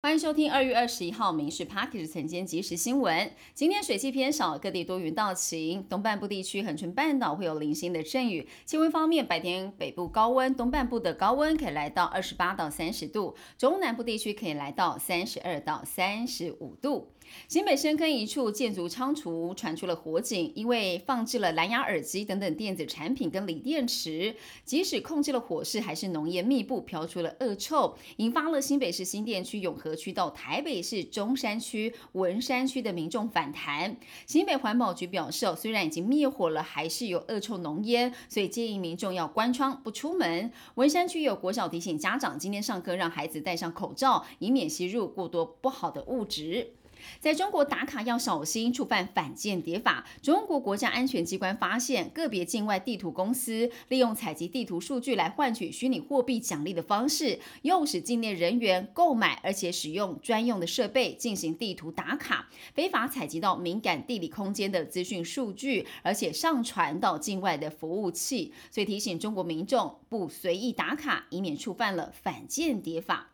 [0.00, 3.32] 欢迎收听二月二十一号《民事 Package》晨间即时新闻。
[3.52, 5.84] 今天水汽偏少，各地多云到晴。
[5.90, 8.46] 东半部地区恒春半岛会有零星的阵雨。
[8.64, 17.10] 气温方面，白天北部高温，东半部的高温可以来到二十八到三十度，中南部地区可以来到三十二到三十五度。
[17.46, 24.34] 新北深坑一处建筑仓储传出了火警，因为放置了蓝牙耳机等等电子产品跟锂电池，
[24.64, 33.96] 即使控制了火势，还是浓烟密布，飘出了恶臭，引发了新北市新店区永和区到台北市中山区文山区的民众反弹。
[34.26, 40.50] 新北环保局表示，虽然已经灭火了，还是有恶臭浓烟，所以建议民众要关窗不出门。
[40.74, 46.74] 文山区有国小提醒家长，今天上课让孩子戴上口罩，以免吸入过多不好的物质。
[47.20, 50.06] 在中国打卡要小心触犯反间谍法。
[50.22, 68.52] 中国国家安全机关发现，个别境外地图公司利用采集地图数据来换取虚拟货币奖励的方式，诱使境内人员购买，而且使用专用的设备进行地图打卡，非法采集到敏感地理空间的资讯数据，而且上传到境外的服务器。
[68.70, 73.28] 所以提醒中国民众不随意打卡，以免触犯了反间谍法。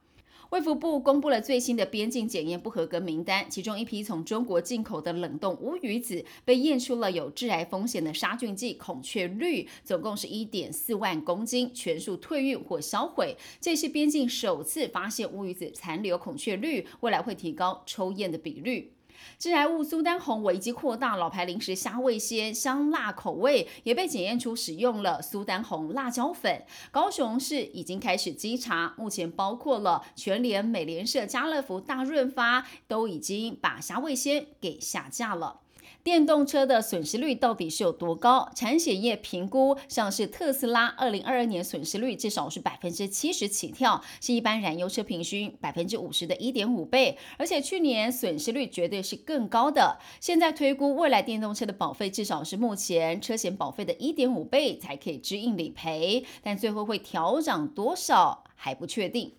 [0.54, 13.36] 卫福部公布了最新的边境检验不合格名单，其中一批从中国进口的冷冻乌鱼子被验出了有致癌风险的杀菌剂孔雀绿，总共是一点四万公斤，全数退运或销毁。
[13.60, 18.93] 这是边境首次发现乌鱼子残留孔雀绿，未来会提高抽验的比率。
[19.38, 26.64] 致癌物苏丹红危机扩大，老牌零食虾味鲜香辣口味也被检验出使用了苏丹红辣椒粉。
[26.90, 35.60] 高雄市已经开始稽查，目前包括了全联、美联社、家乐福、大润发都已经把虾味鲜给下架了。
[36.02, 38.50] 电动车的损失率到底是有多高？
[38.54, 49.98] 产险业评估，像是特斯拉，二零二二年损失率至少是百分之七十起跳，是一般燃油车平均百分之五十的一点五倍，而且去年损失率绝对是更高的。
[50.20, 59.32] 现在推估未来电动车的保费至少是目前车险保费的一点五倍才可以支应理赔，但最后会调涨多少还不确定。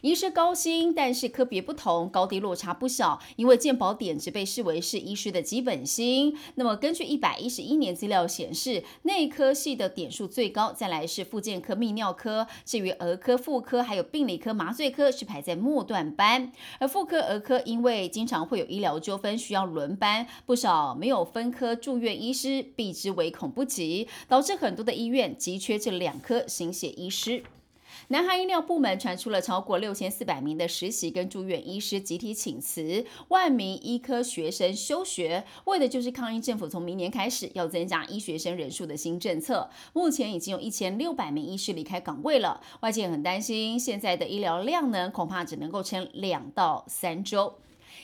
[0.00, 3.20] 医师高薪，但是科别不同，高低落差不小。
[3.36, 6.36] 因为健保点值被视为是医师的基本薪。
[6.54, 16.52] 那么根据一百一十一年资料显示，内科系的点数最高，再来是附件科、泌尿科，至于儿科、妇科还有病理科、麻醉科是排在末段班。
[16.78, 27.42] 而妇科、儿科因为经常会有医疗纠纷需要轮班，不少没有分科住院医师避之唯恐不及，导致很多的医院急缺这两科心血医师。
[28.08, 39.68] 南韩医疗部门传出了超过六千四百名的实习跟住院医师集体请辞，万名医科学生休学，为的就是抗议政府从明年开始要增加医学生人数的新政策。
[39.92, 47.54] 目前已经有一千六百名医师离开岗位了，外界很担心现在的医疗量呢，恐怕只能够撑两到三周。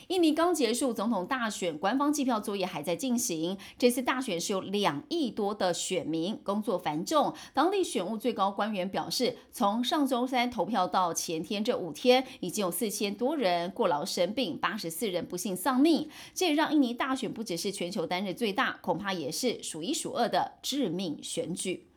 [0.07, 3.57] 印尼刚结束总统大选，官方计票作业还在进行。
[3.77, 7.33] 这次大选是有两亿多的选民，工作繁重。
[7.53, 16.09] 当地选务最高官员表示，从上周三投票到前天这五天，已经有四千多人过劳生病，八十四人不幸丧命。
[16.33, 21.87] 这也让印尼大选不只是全球单日最大，恐怕也是数一数二的致命选举。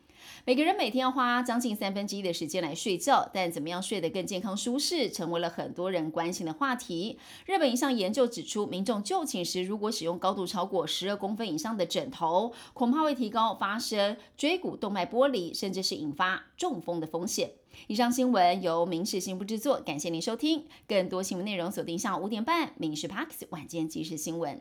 [0.44, 7.18] 每个人每天要花将近三分之一的时间来睡觉，但怎么样睡得更健康舒适，成为了很多人关心的话题。
[7.46, 17.50] 日本一项研究指出，民众就寝时如果使用高度超过十二公分以上的枕头，恐怕会提高发生椎骨动脉剥离，甚至是引发中风的风险。
[17.88, 20.64] 以上新闻由民事新闻制作，感谢您收听。
[20.88, 24.56] 更多新闻内容锁定下午五点半《民事 Parks 晚间即时新闻》。